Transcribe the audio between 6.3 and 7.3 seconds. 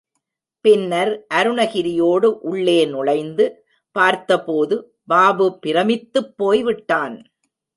போய் விட்டான்.